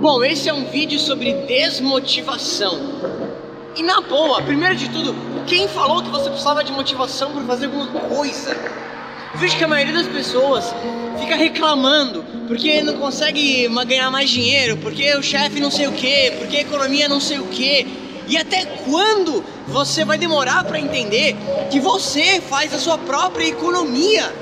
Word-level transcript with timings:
Bom, 0.00 0.24
esse 0.24 0.48
é 0.48 0.54
um 0.54 0.64
vídeo 0.64 0.98
sobre 0.98 1.30
desmotivação. 1.46 2.80
E 3.76 3.82
na 3.82 4.00
boa, 4.00 4.40
primeiro 4.40 4.74
de 4.74 4.88
tudo, 4.88 5.14
quem 5.46 5.68
falou 5.68 6.02
que 6.02 6.08
você 6.08 6.30
precisava 6.30 6.64
de 6.64 6.72
motivação 6.72 7.32
para 7.32 7.42
fazer 7.42 7.66
alguma 7.66 7.86
coisa? 7.86 8.56
Vejo 9.34 9.58
que 9.58 9.62
a 9.62 9.68
maioria 9.68 9.92
das 9.92 10.06
pessoas 10.06 10.74
fica 11.20 11.36
reclamando 11.36 12.24
porque 12.48 12.80
não 12.80 12.96
consegue 12.96 13.68
ganhar 13.86 14.10
mais 14.10 14.30
dinheiro, 14.30 14.78
porque 14.78 15.14
o 15.16 15.22
chefe 15.22 15.60
não 15.60 15.70
sei 15.70 15.86
o 15.86 15.92
que, 15.92 16.30
porque 16.38 16.56
a 16.56 16.60
economia 16.62 17.06
não 17.06 17.20
sei 17.20 17.38
o 17.38 17.48
que. 17.48 17.86
E 18.26 18.38
até 18.38 18.64
quando 18.64 19.44
você 19.68 20.02
vai 20.02 20.16
demorar 20.16 20.64
para 20.64 20.80
entender 20.80 21.36
que 21.70 21.78
você 21.78 22.40
faz 22.40 22.72
a 22.72 22.78
sua 22.78 22.96
própria 22.96 23.46
economia? 23.46 24.32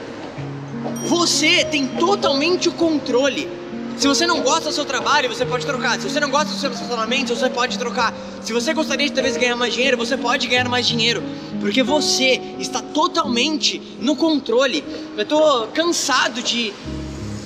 Você 1.06 1.64
tem 1.64 1.88
totalmente 1.88 2.68
o 2.68 2.72
controle. 2.72 3.57
Se 3.98 4.06
você 4.06 4.28
não 4.28 4.42
gosta 4.42 4.68
do 4.68 4.72
seu 4.72 4.84
trabalho, 4.84 5.28
você 5.28 5.44
pode 5.44 5.66
trocar. 5.66 6.00
Se 6.00 6.08
você 6.08 6.20
não 6.20 6.30
gosta 6.30 6.54
do 6.54 6.60
seu 6.60 6.70
relacionamento, 6.70 7.34
você 7.34 7.50
pode 7.50 7.76
trocar. 7.76 8.14
Se 8.40 8.52
você 8.52 8.72
gostaria 8.72 9.08
de 9.08 9.12
talvez 9.12 9.36
ganhar 9.36 9.56
mais 9.56 9.74
dinheiro, 9.74 9.96
você 9.96 10.16
pode 10.16 10.46
ganhar 10.46 10.68
mais 10.68 10.86
dinheiro. 10.86 11.20
Porque 11.60 11.82
você 11.82 12.40
está 12.60 12.80
totalmente 12.80 13.82
no 14.00 14.14
controle. 14.14 14.84
Eu 15.16 15.22
estou 15.24 15.66
cansado 15.74 16.40
de 16.40 16.72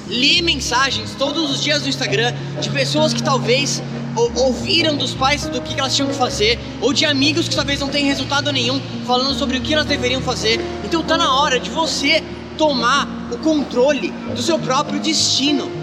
ler 0.06 0.42
mensagens 0.42 1.14
todos 1.18 1.50
os 1.50 1.62
dias 1.62 1.84
no 1.84 1.88
Instagram 1.88 2.34
de 2.60 2.68
pessoas 2.68 3.14
que 3.14 3.22
talvez 3.22 3.82
ouviram 4.36 4.94
dos 4.94 5.14
pais 5.14 5.46
do 5.46 5.58
que 5.62 5.80
elas 5.80 5.96
tinham 5.96 6.10
que 6.10 6.16
fazer, 6.16 6.58
ou 6.82 6.92
de 6.92 7.06
amigos 7.06 7.48
que 7.48 7.56
talvez 7.56 7.80
não 7.80 7.88
tenham 7.88 8.08
resultado 8.08 8.52
nenhum 8.52 8.78
falando 9.06 9.34
sobre 9.38 9.56
o 9.56 9.60
que 9.62 9.72
elas 9.72 9.86
deveriam 9.86 10.20
fazer. 10.20 10.60
Então 10.84 11.02
tá 11.02 11.16
na 11.16 11.34
hora 11.40 11.58
de 11.58 11.70
você 11.70 12.22
tomar 12.58 13.08
o 13.32 13.38
controle 13.38 14.10
do 14.34 14.42
seu 14.42 14.58
próprio 14.58 15.00
destino. 15.00 15.81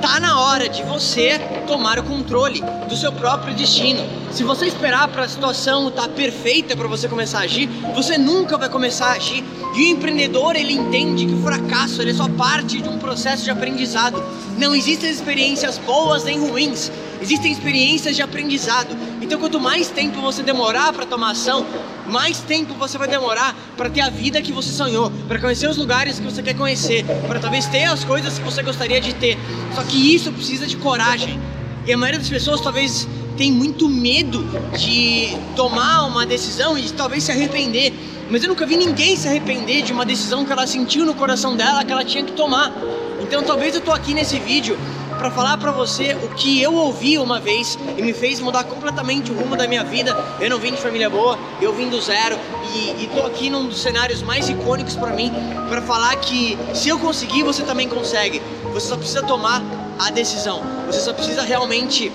Tá 0.00 0.20
na 0.20 0.40
hora 0.40 0.68
de 0.68 0.82
você 0.84 1.40
tomar 1.66 1.98
o 1.98 2.04
controle 2.04 2.62
do 2.88 2.96
seu 2.96 3.12
próprio 3.12 3.52
destino. 3.52 4.00
Se 4.30 4.44
você 4.44 4.66
esperar 4.66 5.08
para 5.08 5.24
a 5.24 5.28
situação 5.28 5.88
estar 5.88 6.02
tá 6.02 6.08
perfeita 6.08 6.76
para 6.76 6.86
você 6.86 7.08
começar 7.08 7.40
a 7.40 7.42
agir, 7.42 7.66
você 7.94 8.16
nunca 8.16 8.56
vai 8.56 8.68
começar 8.68 9.06
a 9.06 9.12
agir. 9.12 9.42
E 9.74 9.82
o 9.82 9.86
empreendedor, 9.88 10.54
ele 10.54 10.72
entende 10.72 11.26
que 11.26 11.34
o 11.34 11.42
fracasso 11.42 12.00
é 12.02 12.14
só 12.14 12.28
parte 12.28 12.80
de 12.80 12.88
um 12.88 12.98
processo 12.98 13.42
de 13.42 13.50
aprendizado. 13.50 14.22
Não 14.56 14.72
existem 14.72 15.10
experiências 15.10 15.78
boas 15.78 16.22
nem 16.24 16.38
ruins, 16.38 16.92
existem 17.20 17.50
experiências 17.50 18.14
de 18.14 18.22
aprendizado. 18.22 18.96
Então, 19.28 19.38
quanto 19.38 19.60
mais 19.60 19.90
tempo 19.90 20.22
você 20.22 20.42
demorar 20.42 20.90
para 20.90 21.04
tomar 21.04 21.32
ação, 21.32 21.66
mais 22.06 22.38
tempo 22.38 22.72
você 22.72 22.96
vai 22.96 23.06
demorar 23.06 23.54
para 23.76 23.90
ter 23.90 24.00
a 24.00 24.08
vida 24.08 24.40
que 24.40 24.50
você 24.50 24.72
sonhou, 24.72 25.12
para 25.28 25.38
conhecer 25.38 25.68
os 25.68 25.76
lugares 25.76 26.18
que 26.18 26.24
você 26.24 26.42
quer 26.42 26.54
conhecer, 26.54 27.04
para 27.26 27.38
talvez 27.38 27.66
ter 27.66 27.84
as 27.84 28.02
coisas 28.04 28.38
que 28.38 28.42
você 28.46 28.62
gostaria 28.62 28.98
de 29.02 29.12
ter. 29.12 29.36
Só 29.74 29.82
que 29.82 30.14
isso 30.14 30.32
precisa 30.32 30.66
de 30.66 30.78
coragem. 30.78 31.38
E 31.86 31.92
a 31.92 31.98
maioria 31.98 32.18
das 32.18 32.30
pessoas 32.30 32.62
talvez 32.62 33.06
tem 33.36 33.52
muito 33.52 33.86
medo 33.86 34.42
de 34.78 35.36
tomar 35.54 36.06
uma 36.06 36.24
decisão 36.24 36.78
e 36.78 36.90
talvez 36.90 37.24
se 37.24 37.30
arrepender. 37.30 37.92
Mas 38.30 38.42
eu 38.42 38.48
nunca 38.48 38.64
vi 38.64 38.78
ninguém 38.78 39.14
se 39.14 39.28
arrepender 39.28 39.82
de 39.82 39.92
uma 39.92 40.06
decisão 40.06 40.42
que 40.46 40.52
ela 40.52 40.66
sentiu 40.66 41.04
no 41.04 41.12
coração 41.12 41.54
dela 41.54 41.84
que 41.84 41.92
ela 41.92 42.02
tinha 42.02 42.24
que 42.24 42.32
tomar. 42.32 42.72
Então 43.20 43.42
talvez 43.42 43.74
eu 43.74 43.82
tô 43.82 43.92
aqui 43.92 44.14
nesse 44.14 44.38
vídeo 44.38 44.78
para 45.18 45.30
falar 45.30 45.58
para 45.58 45.72
você 45.72 46.16
o 46.22 46.28
que 46.28 46.62
eu 46.62 46.72
ouvi 46.72 47.18
uma 47.18 47.40
vez 47.40 47.76
e 47.96 48.02
me 48.02 48.12
fez 48.12 48.40
mudar 48.40 48.64
completamente 48.64 49.32
o 49.32 49.34
rumo 49.34 49.56
da 49.56 49.66
minha 49.66 49.82
vida. 49.82 50.16
Eu 50.40 50.48
não 50.48 50.58
vim 50.58 50.72
de 50.72 50.80
família 50.80 51.10
boa, 51.10 51.36
eu 51.60 51.74
vim 51.74 51.90
do 51.90 52.00
zero 52.00 52.38
e, 52.72 53.04
e 53.04 53.10
tô 53.12 53.26
aqui 53.26 53.50
num 53.50 53.66
dos 53.66 53.82
cenários 53.82 54.22
mais 54.22 54.48
icônicos 54.48 54.94
para 54.94 55.10
mim 55.10 55.32
para 55.68 55.82
falar 55.82 56.14
que 56.16 56.56
se 56.72 56.88
eu 56.88 56.98
conseguir, 56.98 57.42
você 57.42 57.64
também 57.64 57.88
consegue. 57.88 58.40
Você 58.72 58.88
só 58.88 58.96
precisa 58.96 59.22
tomar 59.22 59.60
a 59.98 60.10
decisão. 60.10 60.62
Você 60.86 61.00
só 61.00 61.12
precisa 61.12 61.42
realmente 61.42 62.12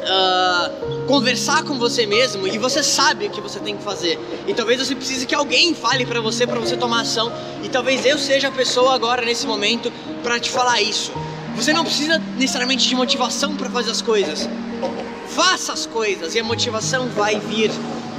Uh, 0.00 1.06
conversar 1.06 1.62
com 1.62 1.78
você 1.78 2.06
mesmo 2.06 2.48
e 2.48 2.56
você 2.56 2.82
sabe 2.82 3.26
o 3.26 3.30
que 3.30 3.40
você 3.40 3.60
tem 3.60 3.76
que 3.76 3.82
fazer. 3.82 4.18
E 4.48 4.54
talvez 4.54 4.80
você 4.80 4.94
precise 4.94 5.26
que 5.26 5.34
alguém 5.34 5.74
fale 5.74 6.06
para 6.06 6.22
você 6.22 6.46
para 6.46 6.58
você 6.58 6.74
tomar 6.74 7.02
ação. 7.02 7.30
E 7.62 7.68
talvez 7.68 8.06
eu 8.06 8.18
seja 8.18 8.48
a 8.48 8.50
pessoa 8.50 8.94
agora 8.94 9.22
nesse 9.22 9.46
momento 9.46 9.92
para 10.22 10.40
te 10.40 10.50
falar 10.50 10.80
isso. 10.80 11.12
Você 11.56 11.72
não 11.72 11.84
precisa 11.84 12.20
necessariamente 12.36 12.88
de 12.88 12.94
motivação 12.94 13.56
para 13.56 13.68
fazer 13.68 13.90
as 13.90 14.00
coisas. 14.00 14.48
Faça 15.28 15.72
as 15.72 15.86
coisas 15.86 16.34
e 16.34 16.40
a 16.40 16.44
motivação 16.44 17.08
vai 17.08 17.38
vir. 17.38 17.70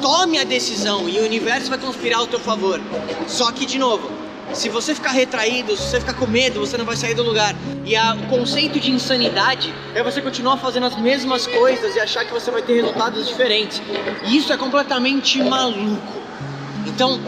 Tome 0.01 0.39
a 0.39 0.43
decisão 0.43 1.07
e 1.09 1.19
o 1.19 1.23
universo 1.23 1.69
vai 1.69 1.77
conspirar 1.77 2.19
ao 2.19 2.27
teu 2.27 2.39
favor. 2.39 2.81
Só 3.27 3.51
que, 3.51 3.65
de 3.65 3.77
novo, 3.77 4.09
se 4.53 4.69
você 4.69 4.93
ficar 4.93 5.11
retraído, 5.11 5.75
se 5.77 5.83
você 5.83 5.99
ficar 5.99 6.13
com 6.13 6.27
medo, 6.27 6.59
você 6.59 6.77
não 6.77 6.85
vai 6.85 6.95
sair 6.95 7.13
do 7.13 7.23
lugar. 7.23 7.55
E 7.85 7.95
a, 7.95 8.13
o 8.15 8.27
conceito 8.27 8.79
de 8.79 8.91
insanidade 8.91 9.73
é 9.95 10.03
você 10.03 10.21
continuar 10.21 10.57
fazendo 10.57 10.85
as 10.85 10.95
mesmas 10.99 11.47
coisas 11.47 11.95
e 11.95 11.99
achar 11.99 12.25
que 12.25 12.33
você 12.33 12.51
vai 12.51 12.61
ter 12.61 12.75
resultados 12.75 13.27
diferentes. 13.27 13.81
E 14.25 14.37
isso 14.37 14.51
é 14.51 14.57
completamente 14.57 15.41
maluco. 15.41 16.21
Então, 16.85 17.19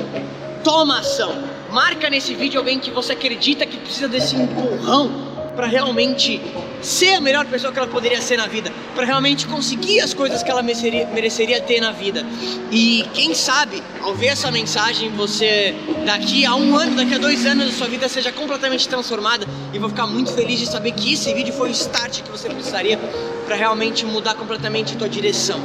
toma 0.64 1.00
ação. 1.00 1.44
Marca 1.72 2.10
nesse 2.10 2.34
vídeo 2.34 2.60
alguém 2.60 2.80
que 2.80 2.92
você 2.92 3.14
acredita 3.14 3.66
que 3.66 3.78
precisa 3.78 4.08
desse 4.08 4.36
empurrão 4.36 5.33
para 5.56 5.68
realmente 5.68 6.42
ser 6.82 7.16
a 7.16 7.22
melhor 7.22 7.46
pessoa 7.46 7.72
que 7.72 7.80
ela 7.80 7.88
poderia 7.88 8.22
ser 8.22 8.38
na 8.38 8.48
vida, 8.48 8.72
para 8.96 9.06
realmente 9.06 9.48
conseguir 9.48 10.02
as 10.02 10.14
coisas 10.14 10.44
que 10.44 10.50
ela 10.50 10.62
mereceria, 10.62 11.08
mereceria, 11.08 11.62
ter 11.62 11.80
na 11.80 11.92
vida. 11.92 12.26
E 12.72 13.06
quem 13.14 13.34
sabe, 13.34 13.82
ao 14.02 14.14
ver 14.16 14.28
essa 14.28 14.52
mensagem, 14.52 15.10
você 15.12 15.76
daqui 16.06 16.46
a 16.46 16.56
um 16.56 16.76
ano, 16.76 16.96
daqui 16.96 17.16
a 17.16 17.18
dois 17.18 17.46
anos, 17.46 17.70
a 17.70 17.72
sua 17.72 17.88
vida 17.88 18.10
seja 18.10 18.32
completamente 18.32 18.88
transformada. 18.88 19.46
E 19.74 19.80
vou 19.80 19.90
ficar 19.90 20.08
muito 20.08 20.34
feliz 20.34 20.60
de 20.60 20.66
saber 20.66 20.92
que 20.92 21.14
esse 21.14 21.34
vídeo 21.34 21.54
foi 21.54 21.70
o 21.70 21.72
start 21.72 22.22
que 22.22 22.32
você 22.32 22.50
precisaria 22.50 23.00
para 23.46 23.56
realmente 23.56 24.06
mudar 24.06 24.36
completamente 24.36 24.96
a 24.96 24.98
tua 24.98 25.10
direção 25.10 25.60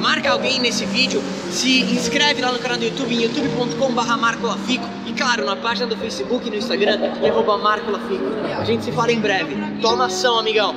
marca 0.00 0.30
alguém 0.30 0.60
nesse 0.60 0.84
vídeo, 0.86 1.22
se 1.50 1.80
inscreve 1.82 2.40
lá 2.40 2.52
no 2.52 2.58
canal 2.58 2.78
do 2.78 2.84
YouTube 2.84 3.14
em 3.14 3.22
youtube.com.br 3.22 4.16
marcolafico 4.18 4.84
e 5.06 5.12
claro, 5.12 5.44
na 5.44 5.56
página 5.56 5.86
do 5.86 5.96
Facebook 5.96 6.46
e 6.46 6.50
no 6.50 6.56
Instagram 6.56 6.98
em 7.22 7.62
marcolafico. 7.62 8.24
A 8.58 8.64
gente 8.64 8.84
se 8.84 8.92
fala 8.92 9.12
em 9.12 9.20
breve. 9.20 9.56
Toma 9.80 10.06
ação, 10.06 10.38
amigão! 10.38 10.74